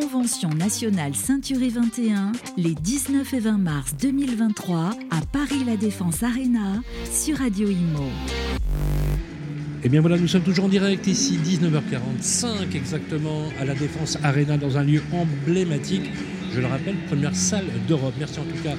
[0.00, 6.82] Convention nationale Ceinturée 21, les 19 et 20 mars 2023 à Paris La Défense Arena
[7.12, 8.02] sur Radio Imo.
[8.02, 14.18] Et eh bien voilà, nous sommes toujours en direct ici, 19h45 exactement, à la Défense
[14.24, 16.10] Arena, dans un lieu emblématique.
[16.52, 18.14] Je le rappelle, première salle d'Europe.
[18.18, 18.74] Merci en tout cas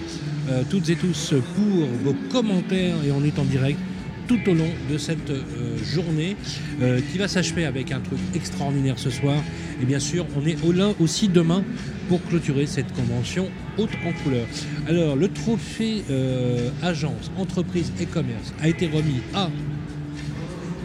[0.49, 3.79] euh, toutes et tous pour vos commentaires et on est en direct
[4.27, 6.35] tout au long de cette euh, journée
[6.81, 9.37] euh, qui va s'achever avec un truc extraordinaire ce soir.
[9.81, 11.63] Et bien sûr, on est au là aussi demain
[12.07, 14.45] pour clôturer cette convention haute en couleur.
[14.87, 19.49] Alors, le trophée euh, agence, entreprise et commerce a été remis à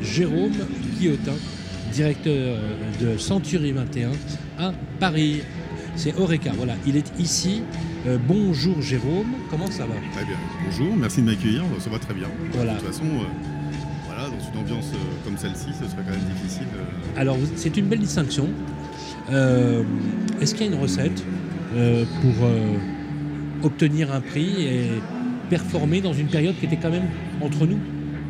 [0.02, 0.52] Jérôme
[0.98, 1.34] Guillotin,
[1.92, 2.58] directeur
[3.00, 4.10] de Century 21
[4.58, 5.42] à Paris.
[5.96, 7.62] C'est Oreca, voilà, il est ici.
[8.26, 12.28] bonjour Jérôme, comment ça va Très bien, bonjour, merci de m'accueillir, ça va très bien.
[12.52, 12.74] Voilà.
[12.74, 13.04] De toute façon,
[14.06, 14.92] voilà, dans une ambiance
[15.24, 16.66] comme celle-ci, ce serait quand même difficile.
[17.16, 18.48] Alors, c'est une belle distinction.
[19.30, 19.82] Euh,
[20.40, 21.24] est-ce qu'il y a une recette
[21.76, 22.76] euh, pour euh,
[23.62, 24.90] obtenir un prix et
[25.48, 27.08] performer dans une période qui était quand même,
[27.40, 27.78] entre nous,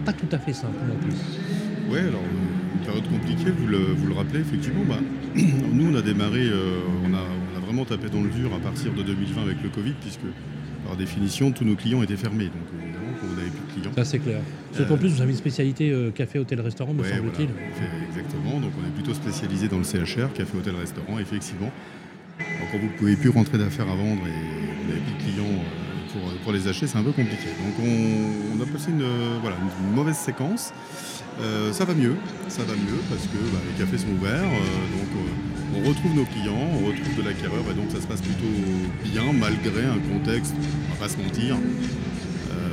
[0.05, 1.14] pas tout à fait simple non plus?
[1.91, 2.20] Oui, alors
[2.74, 4.84] une période compliquée, vous le, rappelez, effectivement.
[4.89, 4.98] Bah,
[5.72, 6.48] nous, on a démarré,
[7.05, 7.22] on, a,
[7.70, 10.26] vraiment tapé dans le dur à partir de 2020 avec le Covid, puisque
[10.84, 12.46] par définition, tous nos clients étaient fermés.
[12.46, 13.92] Donc évidemment, vous n'avez plus de clients.
[13.94, 14.40] Ça, c'est clair.
[14.72, 17.48] Surtout en plus, vous avez une spécialité café, hôtel, restaurant, me semble-t-il.
[18.08, 18.58] exactement.
[18.58, 21.70] Donc on est plutôt spécialisé dans le CHR, café, hôtel, restaurant, effectivement.
[22.38, 25.62] quand vous ne pouvez plus rentrer d'affaires à vendre et vous n'avez plus de clients
[26.42, 27.46] pour, les acheter, c'est un peu compliqué.
[27.64, 29.06] Donc on, a passé une,
[29.42, 30.72] voilà, une mauvaise séquence.
[31.40, 32.16] Euh, ça va mieux,
[32.48, 36.14] ça va mieux parce que bah, les cafés sont ouverts, euh, donc euh, on retrouve
[36.14, 38.54] nos clients, on retrouve de l'acquéreur et donc ça se passe plutôt
[39.04, 41.56] bien malgré un contexte, on va pas se mentir,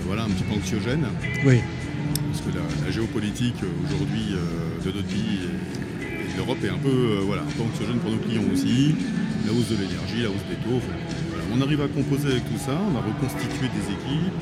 [0.05, 1.05] voilà, un petit peu anxiogène.
[1.45, 1.59] Oui.
[2.31, 4.35] Parce que la, géopolitique aujourd'hui
[4.85, 8.17] de notre pays et, de l'Europe est un peu, voilà, un peu anxiogène pour nos
[8.17, 8.95] clients aussi.
[9.45, 10.81] La hausse de l'énergie, la hausse des taux.
[11.53, 14.33] On arrive à composer avec tout ça, on a reconstitué des équipes.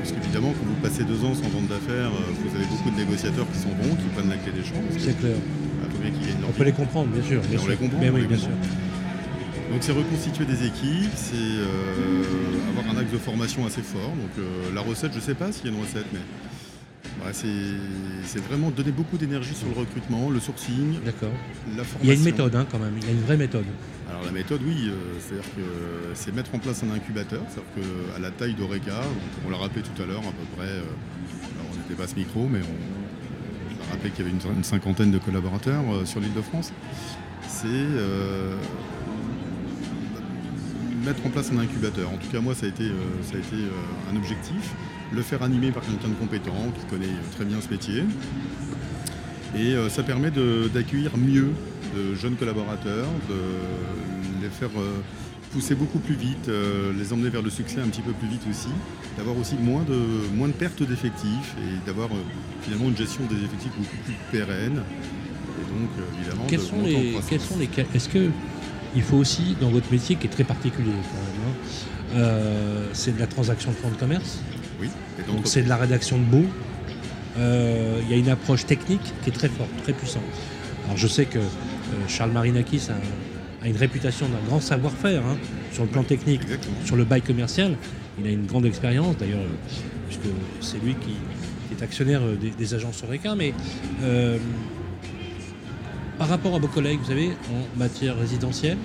[0.00, 2.96] Parce qu'évidemment, quand vous passez deux ans sans vente d'affaires, euh, vous avez beaucoup de
[2.96, 4.80] négociateurs qui sont bons, qui prennent la clé des champs.
[4.98, 5.36] C'est clair.
[6.00, 7.42] Bah, on peut les comprendre, bien sûr.
[7.62, 7.98] on les comprend.
[8.00, 8.50] Mais oui, bien sûr.
[9.70, 12.24] Donc c'est reconstituer des équipes, c'est euh,
[12.70, 14.10] avoir un axe de formation assez fort.
[14.10, 16.18] Donc euh, la recette, je ne sais pas s'il y a une recette, mais
[18.24, 21.30] c'est vraiment donner beaucoup d'énergie sur le recrutement, le sourcing, D'accord.
[22.02, 23.66] Il y a une méthode hein, quand même, il y a une vraie méthode.
[24.08, 25.62] Alors la méthode, oui, euh, c'est-à-dire que
[26.14, 29.02] c'est mettre en place un incubateur, c'est-à-dire qu'à la taille d'Oreca,
[29.46, 30.72] on l'a rappelé tout à l'heure, à peu près,
[31.70, 33.09] on n'était pas ce micro, mais on,
[33.90, 36.72] a rappelé qu'il y avait une, cinquantaine de collaborateurs euh, sur l'île de France.
[37.48, 37.68] C'est
[41.04, 42.08] mettre en place un incubateur.
[42.10, 42.84] En tout cas, moi, ça a été,
[43.22, 43.56] ça a été
[44.12, 44.74] un objectif
[45.12, 48.04] le faire animer par quelqu'un de compétent qui connaît très bien ce métier.
[49.56, 50.30] Et euh, ça permet
[50.72, 51.50] d'accueillir mieux
[51.96, 55.00] de jeunes collaborateurs, de les faire euh,
[55.52, 58.42] pousser beaucoup plus vite, euh, les emmener vers le succès un petit peu plus vite
[58.48, 58.68] aussi,
[59.16, 59.98] d'avoir aussi moins de,
[60.34, 62.08] moins de pertes d'effectifs et d'avoir
[62.62, 64.82] finalement une gestion des effectifs beaucoup plus pérenne.
[65.60, 68.30] Et donc évidemment, quels sont, les, quels sont les Est-ce que
[68.94, 73.20] il faut aussi, dans votre métier qui est très particulier quand même, hein, c'est de
[73.20, 74.40] la transaction de fonds de commerce
[75.26, 76.44] donc c'est de la rédaction de.
[77.38, 80.22] Euh, il y a une approche technique qui est très forte, très puissante.
[80.84, 81.42] Alors je sais que euh,
[82.08, 82.88] Charles Marinakis
[83.62, 85.36] a, une réputation d'un grand savoir-faire hein,
[85.72, 86.42] sur le plan technique,
[86.84, 87.76] sur le bail commercial.
[88.18, 89.76] Il a une grande expérience d'ailleurs, euh,
[90.08, 90.28] puisque
[90.60, 91.14] c'est lui qui,
[91.72, 92.22] est actionnaire
[92.58, 93.36] des, agences Oreca.
[93.36, 93.54] Mais
[96.18, 98.76] par rapport à vos collègues, vous savez, en matière résidentielle,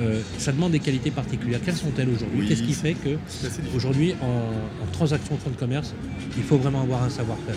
[0.00, 1.60] euh, ça demande des qualités particulières.
[1.64, 2.48] Quelles sont-elles aujourd'hui?
[2.48, 3.18] Qu'est-ce qui fait que
[3.74, 5.94] aujourd'hui, en, transaction de fonds de commerce,
[6.36, 7.56] il faut vraiment avoir un savoir-faire?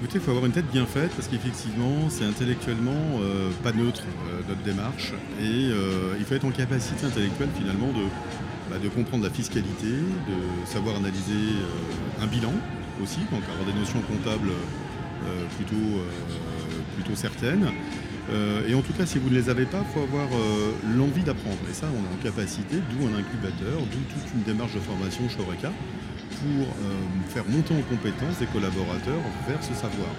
[0.00, 4.04] Écoutez, il faut avoir une tête bien faite parce qu'effectivement, c'est intellectuellement euh, pas neutre
[4.30, 5.70] euh, notre démarche et
[6.18, 8.04] il faut être en capacité intellectuelle finalement de,
[8.70, 11.58] bah, comprendre la fiscalité, de savoir analyser
[12.22, 12.52] un bilan
[13.02, 14.50] aussi, donc avoir des notions comptables
[15.56, 16.02] plutôt,
[16.94, 17.68] plutôt certaines.
[18.30, 20.72] Euh, et en tout cas, si vous ne les avez pas, il faut avoir euh,
[20.96, 21.58] l'envie d'apprendre.
[21.70, 25.28] Et ça, on est en capacité, d'où un incubateur, d'où toute une démarche de formation
[25.28, 25.72] chez Oreca
[26.40, 26.94] pour euh,
[27.28, 30.10] faire monter en compétence des collaborateurs vers ce savoir.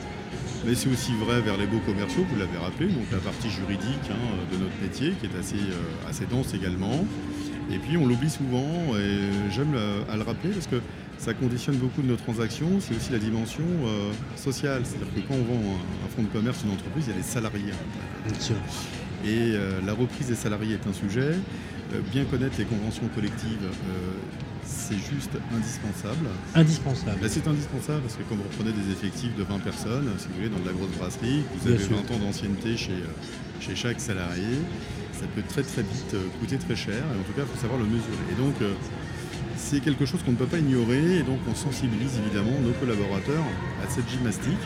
[0.66, 4.08] Mais c'est aussi vrai vers les beaux commerciaux, vous l'avez rappelé, donc la partie juridique
[4.12, 5.64] hein, de notre métier qui est assez,
[6.08, 7.06] assez dense également.
[7.72, 9.76] Et puis on l'oublie souvent, et j'aime
[10.12, 10.82] à le rappeler parce que
[11.20, 14.84] ça conditionne beaucoup de nos transactions, c'est aussi la dimension euh, sociale.
[14.86, 17.24] C'est-à-dire que quand on vend un, fonds de commerce, une entreprise, il y a les
[17.24, 17.74] salariés.
[19.26, 21.36] Et euh, la reprise des salariés est un sujet.
[21.94, 23.68] Euh, bien connaître les conventions collectives,
[24.70, 26.28] c'est juste indispensable.
[26.54, 27.20] Indispensable.
[27.28, 30.50] c'est indispensable parce que quand vous reprenez des effectifs de 20 personnes, si vous voulez,
[30.50, 34.62] dans de la grosse brasserie, vous avez 20 ans d'ancienneté chez, euh, chez chaque salarié,
[35.12, 37.62] ça peut très très vite euh, coûter très cher et en tout cas il faut
[37.62, 38.26] savoir le mesurer.
[38.32, 38.74] Et donc euh,
[39.58, 43.44] c'est quelque chose qu'on ne peut pas ignorer et donc on sensibilise évidemment nos collaborateurs
[43.84, 44.64] à cette gymnastique.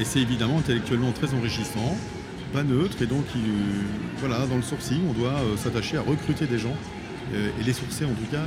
[0.00, 1.96] Et c'est évidemment intellectuellement très enrichissant,
[2.52, 3.24] pas neutre et donc
[4.18, 6.74] voilà, dans le sourcing on doit s'attacher à recruter des gens
[7.32, 8.44] et les sourcer en tout cas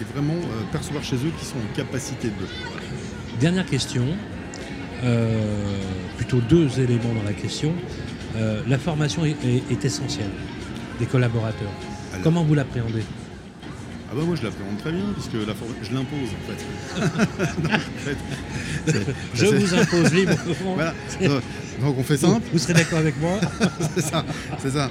[0.00, 0.40] et, vraiment
[0.72, 2.46] percevoir chez eux qui sont en capacité de.
[3.40, 4.04] Dernière question,
[6.16, 7.72] plutôt deux éléments dans la question.
[8.36, 10.30] Euh, la formation est, essentielle
[10.98, 11.70] des collaborateurs.
[12.22, 13.02] Comment vous l'appréhendez?
[14.10, 16.64] Ah bah moi je l'appréhende très bien puisque la je l'impose en fait.
[19.34, 20.32] je vous impose libre.
[20.74, 20.94] voilà.
[21.80, 22.46] Donc on fait simple.
[22.52, 23.38] Vous, serez d'accord avec moi
[23.94, 24.24] C'est ça,
[24.60, 24.90] c'est ça.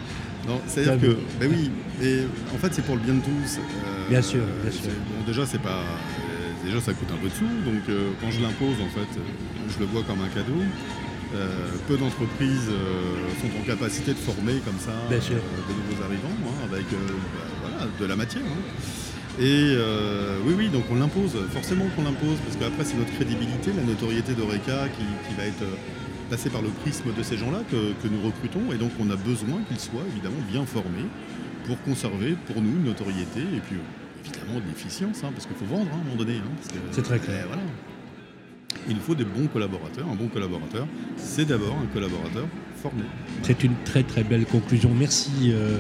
[0.67, 1.71] C'est-à-dire que, ben oui,
[2.01, 2.21] et
[2.53, 3.57] en fait c'est pour le bien de tous.
[3.57, 4.91] Euh, bien sûr, bien sûr.
[5.09, 5.83] Bon, déjà c'est pas,
[6.63, 9.19] déjà ça coûte un peu de sous, donc euh, quand je l'impose en fait,
[9.69, 10.61] je le vois comme un cadeau.
[11.35, 16.37] Euh, peu d'entreprises euh, sont en capacité de former comme ça euh, de nouveaux arrivants
[16.47, 18.43] hein, avec bah, de la matière.
[18.43, 19.41] Hein.
[19.41, 19.75] Et
[20.45, 24.33] oui, oui, donc on l'impose, forcément qu'on l'impose, parce qu'après c'est notre crédibilité, la notoriété
[24.33, 25.63] d'Oreca qui, va être
[26.29, 29.61] passée par le prisme de ces gens-là que, nous recrutons, et donc on a besoin
[29.67, 31.07] qu'ils soient évidemment bien formés
[31.65, 33.77] pour conserver pour nous une notoriété et puis
[34.23, 36.39] évidemment de l'efficience, hein, parce qu'il faut vendre à un moment donné.
[36.91, 37.45] c'est très clair.
[37.47, 37.63] voilà
[38.89, 40.05] il faut des bons collaborateurs.
[40.11, 40.87] Un bon collaborateur,
[41.17, 42.45] c'est d'abord un collaborateur
[42.81, 43.03] formé.
[43.43, 44.91] C'est une très très belle conclusion.
[44.97, 45.79] Merci, euh,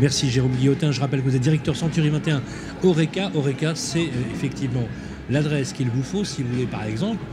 [0.00, 0.92] merci Jérôme Guillotin.
[0.92, 2.42] Je rappelle que vous êtes directeur Century 21
[2.82, 3.30] Oreca.
[3.34, 4.86] Oreca, c'est euh, effectivement
[5.30, 7.24] l'adresse qu'il vous faut si vous voulez par exemple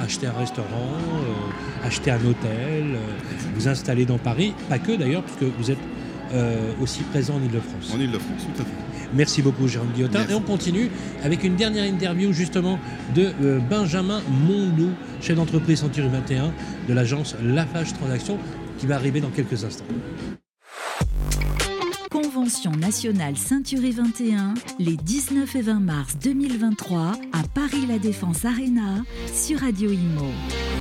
[0.00, 0.98] acheter un restaurant,
[1.84, 2.96] acheter un hôtel,
[3.54, 5.78] vous installer dans Paris, pas que d'ailleurs, puisque vous êtes
[6.80, 7.92] aussi présent en Ile-de-France.
[7.94, 8.88] En Ile-de-France, tout à fait.
[9.14, 10.26] Merci beaucoup, Jérôme Guillotin.
[10.28, 10.90] Et on continue
[11.22, 12.78] avec une dernière interview justement
[13.14, 16.52] de euh, Benjamin Mondou, chef d'entreprise Century 21
[16.88, 18.38] de l'agence Lafage Transaction,
[18.78, 19.84] qui va arriver dans quelques instants.
[22.38, 29.02] Convention nationale Ceinturé 21, les 19 et 20 mars 2023 à Paris La Défense Arena
[29.26, 30.77] sur Radio Imo.